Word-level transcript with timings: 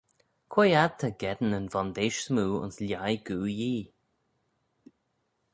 Quoi 0.51 0.69
ad 0.83 0.93
ta 0.99 1.09
geddyn 1.21 1.57
yn 1.59 1.67
vondeish 1.73 2.21
smoo 2.25 2.53
ayns 2.63 2.77
lhaih 2.87 3.21
Goo 3.25 3.47
Yee? 3.57 3.85